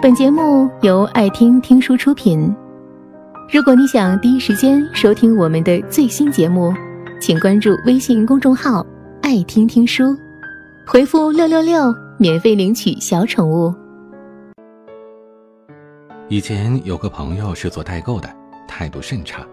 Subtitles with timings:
[0.00, 2.54] 本节目由爱听听书出品。
[3.52, 6.72] 如果你想第一时间收听我们的最新节目，
[7.20, 8.86] 请关注微信公众号
[9.22, 10.16] “爱听听书”，
[10.86, 13.74] 回复“六六六”免费领取小宠物。
[16.28, 18.32] 以前有个朋友是做代购的，
[18.68, 19.44] 态度甚差，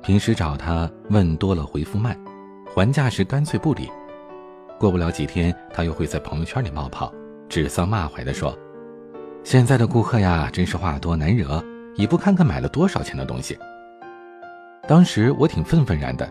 [0.00, 2.16] 平时找他问多了回复慢，
[2.72, 3.90] 还价时干脆不理。
[4.78, 7.12] 过不了几天，他又会在朋友圈里冒泡，
[7.48, 8.56] 指桑骂槐的说
[9.46, 11.64] ：“现在的顾客呀，真是话多难惹，
[11.94, 13.56] 也不看看买了多少钱的东西。”
[14.88, 16.28] 当时我挺愤愤然的，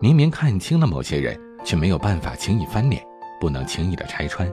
[0.00, 3.00] 明明看清了某些人，却没有办法轻易翻脸，
[3.40, 4.52] 不能轻易的拆穿。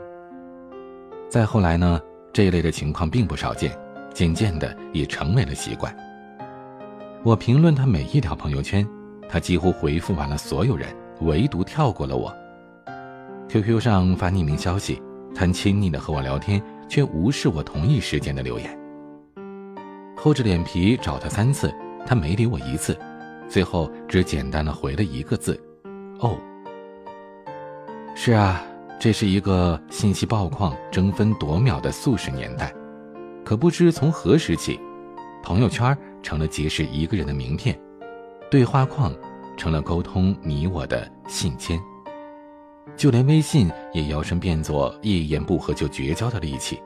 [1.32, 2.00] 再后来呢，
[2.32, 3.76] 这一类的情况并不少见，
[4.14, 5.92] 渐渐的也成为了习惯。
[7.24, 8.88] 我评论他每一条朋友圈，
[9.28, 12.32] 他几乎回复完了所有人，唯独跳过了我。
[13.50, 15.02] QQ 上发匿名消息，
[15.34, 18.78] 他亲昵的和我聊天，却无视我同一时间的留言。
[20.16, 21.74] 厚着脸皮找他三次，
[22.06, 22.98] 他没理我一次，
[23.48, 25.60] 最后只简单的回了一个字
[26.20, 26.38] ：“哦。”
[28.16, 28.64] 是啊，
[29.00, 32.74] 这是一个信息爆矿、争分夺秒的速食年代，
[33.44, 34.80] 可不知从何时起，
[35.44, 37.78] 朋友圈成了结识一个人的名片，
[38.50, 39.14] 对话框
[39.58, 41.80] 成了沟通你我的信笺。
[42.96, 46.80] 就连微信也摇身变作一言不合就绝交的利器。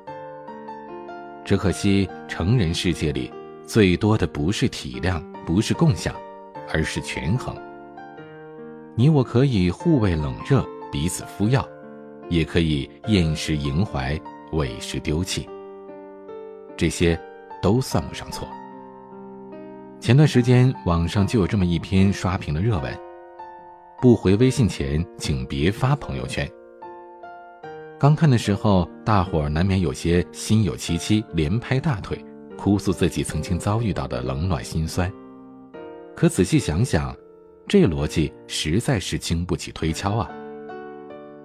[1.46, 3.32] 只可惜，成人世界里
[3.66, 6.14] 最多的不是体谅，不是共享，
[6.72, 7.56] 而是权衡。
[8.96, 11.68] 你我可以互为冷热，彼此敷药，
[12.30, 14.20] 也可以厌时迎怀，
[14.52, 15.48] 委时丢弃。
[16.78, 17.20] 这些
[17.62, 18.48] 都算不上错。
[20.00, 23.09] 前段时间，网上就有这么一篇刷屏的热文。
[24.02, 26.50] 不回微信前，请别发朋友圈。
[28.00, 32.24] 刚看的时候，大伙儿难免有些心有戚戚，连拍大腿，
[32.58, 35.12] 哭诉自己曾经遭遇到的冷暖心酸。
[36.16, 37.14] 可仔细想想，
[37.68, 40.32] 这逻辑实在是经不起推敲啊！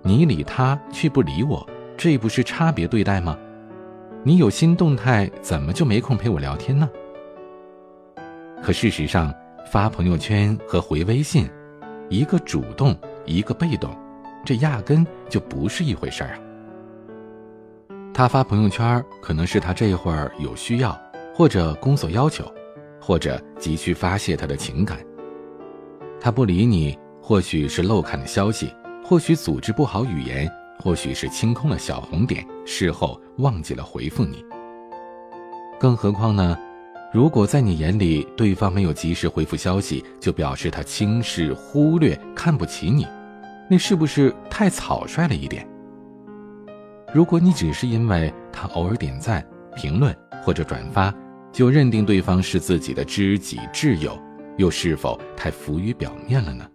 [0.05, 3.37] 你理他却不理我，这不是差别对待吗？
[4.23, 6.89] 你有新动态，怎么就没空陪我聊天呢？
[8.63, 9.35] 可事实上，
[9.73, 11.51] 发朋友圈和回微信。
[12.09, 13.97] 一个主动，一个被动，
[14.45, 16.39] 这压根就不是一回事儿啊！
[18.13, 20.97] 他发朋友圈，可能是他这会儿有需要，
[21.35, 22.45] 或者工作要求，
[23.01, 24.99] 或者急需发泄他的情感。
[26.21, 28.73] 他不理你，或许是漏看的消息，
[29.05, 34.45] 或许组织不好语言，或许是清空了小红点，事后忘记了回复你。
[35.81, 36.57] 更何况呢？
[37.15, 43.07] 如果在你眼里，对方没有及时回复消息，就表示他轻视、忽略、看不起你，
[43.71, 45.65] 那是不是太草率了一点？
[47.15, 51.15] 如果你只是因为他偶尔点赞、评论或者转发，
[51.53, 54.19] 就认定对方是自己的知己挚友，
[54.57, 56.69] 又是否太浮于表面了呢？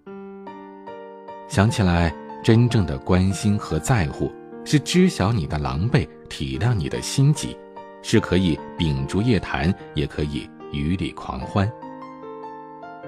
[1.49, 4.31] 想起来，真正的关心和在乎，
[4.63, 7.57] 是知晓你的狼狈，体谅你的心急。
[8.01, 11.69] 是可以秉烛夜谈，也可以雨里狂欢。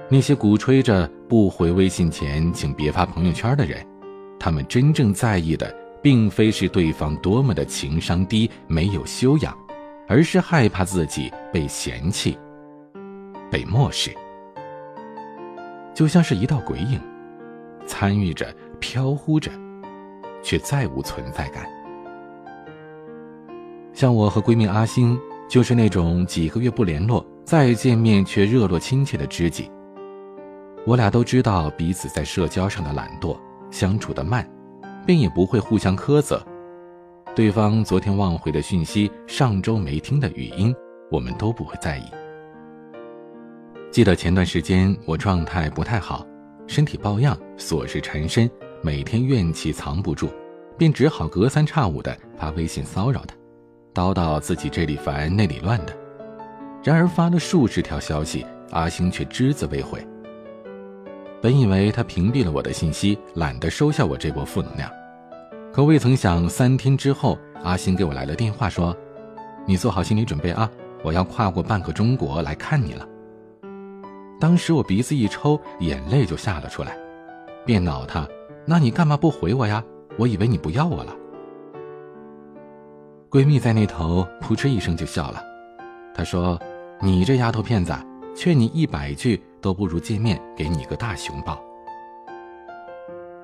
[0.08, 3.84] 那些鼓吹着不回微信前请别发朋友圈的人，
[4.38, 9.56] 他们真正在意的，并非是对方多么的情商低、没有修养，
[10.06, 12.38] 而是害怕自己被嫌弃、
[13.50, 14.10] 被漠视，
[15.94, 17.00] 就像是一道鬼影，
[17.86, 19.50] 参与着、飘忽着，
[20.42, 21.66] 却再无存在感。
[24.02, 25.16] 像我和闺蜜阿星，
[25.48, 29.70] 就是那种几个月不联络，再见面却热络亲切的知己。
[30.84, 33.38] 我俩都知道彼此在社交上的懒惰，
[33.70, 34.44] 相处的慢，
[35.06, 36.44] 便也不会互相苛责。
[37.32, 40.74] 对方昨天忘回的讯息，上周没听的语音，
[41.08, 42.02] 我们都不会在意。
[43.92, 46.26] 记得前段时间我状态不太好，
[46.66, 48.50] 身体抱恙，琐事缠身，
[48.82, 50.28] 每天怨气藏不住，
[50.76, 53.36] 便只好隔三差五的发微信骚扰他。
[53.94, 55.92] 叨叨自己这里烦那里乱的，
[56.82, 60.04] 然而发了数十条消息，阿星却只字未回。
[61.42, 64.90] 本以为他屏蔽了我的信息，懒得收下我这波负能量，
[65.72, 68.96] 可未曾想三天之后，阿星给我来了电话，说
[69.66, 70.70] ：“你做好心理准备啊，
[71.02, 73.06] 我要跨过半个中国来看你了。”
[74.40, 76.96] 当时我鼻子一抽，眼泪就下了出来，
[77.66, 78.26] 便恼他
[78.64, 79.84] ：“那你干嘛不回我呀？
[80.16, 81.14] 我以为你不要我了。”
[83.32, 85.42] 闺蜜在那头扑哧一声就笑了，
[86.14, 86.60] 她说
[87.00, 87.90] ：“你这丫头片子，
[88.36, 91.58] 劝你一百句都不如见面给你个大熊抱。”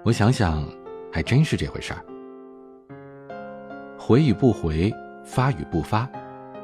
[0.04, 0.62] 我想想，
[1.10, 2.04] 还真是这回事儿。
[3.98, 4.92] 回与不回，
[5.24, 6.06] 发与不发，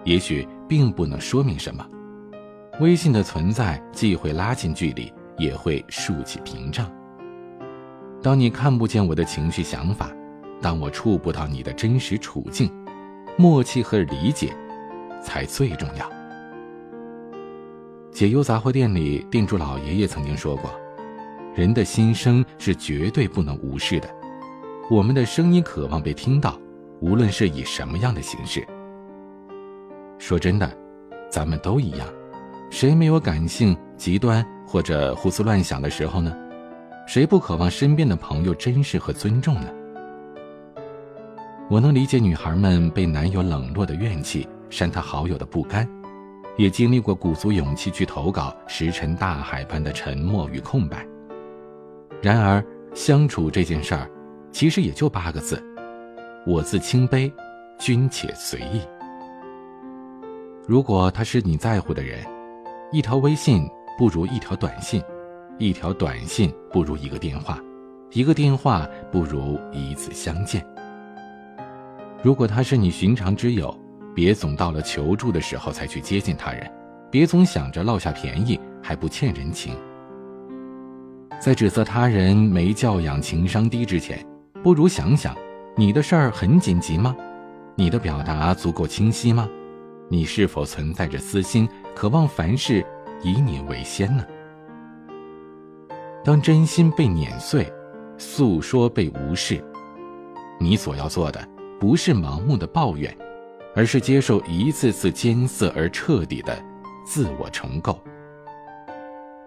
[0.04, 1.82] 也许并不能说明什么。
[2.78, 6.92] 微信的存在既会拉近距离，也会竖起屏障。
[8.22, 10.10] 当你看不见我的情绪想法，
[10.60, 12.70] 当我触不到你的真实处境，
[13.36, 14.52] 默契和理解
[15.22, 16.10] 才最重要。
[18.12, 20.70] 解忧杂货店里店主老爷爷曾经说过
[21.54, 24.08] ：“人的心声是绝对不能无视的，
[24.88, 26.56] 我们的声音渴望被听到，
[27.00, 28.64] 无论是以什么样的形式。”
[30.16, 30.70] 说真的，
[31.28, 32.06] 咱们都一样。
[32.70, 36.34] 谁没有感性极端或者胡思乱想的时候呢？
[37.06, 39.69] 谁不渴望身边的朋友珍视和尊重呢？
[41.74, 45.84] 我能理解女孩们被男友冷落的怨气，删他好友的不甘，
[46.56, 51.04] 也经历过鼓足勇气去投稿，石沉大海般的沉默与空白。
[52.22, 54.08] 然而，相处这件事儿，
[54.52, 55.60] 其实也就八个字：
[56.46, 57.28] 我自清杯，
[57.76, 58.80] 君且随意。
[60.68, 62.24] 如果他是你在乎的人。
[62.92, 63.68] 一条微信
[63.98, 65.02] 不如一条短信，
[65.58, 67.58] 一条短信不如一个电话，
[68.12, 70.64] 一个电话不如一次相见。
[72.24, 73.78] 如果他是你寻常之友，
[74.14, 76.72] 别总到了求助的时候才去接近他人，
[77.10, 79.76] 别总想着落下便宜还不欠人情。
[81.38, 84.24] 在指责他人没教养、情商低之前，
[84.62, 85.36] 不如想想，
[85.76, 87.14] 你的事儿很紧急吗？
[87.74, 89.46] 你的表达足够清晰吗？
[90.08, 92.82] 你是否存在着私心，渴望凡事
[93.22, 94.24] 以你为先呢？
[96.24, 97.70] 当真心被碾碎，
[98.16, 99.62] 诉说被无视，
[100.58, 101.46] 你所要做的
[101.78, 103.16] 不是盲目的抱怨，
[103.74, 106.56] 而是接受一次次艰涩而彻底的
[107.04, 107.98] 自我重构。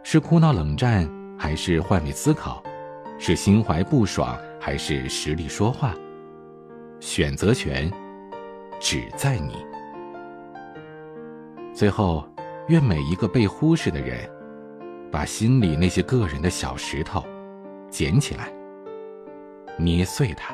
[0.04, 2.64] 是哭闹冷战，还是换位思考？
[3.20, 5.96] 是心怀不爽，还是实力说话？
[7.00, 7.92] 选择权
[8.80, 9.66] 只在你。
[11.74, 12.28] 最后，
[12.68, 14.30] 愿每一个被忽视的人，
[15.12, 17.24] 把心里那些个人的小石头
[17.90, 18.52] 捡起来，
[19.78, 20.54] 捏碎它。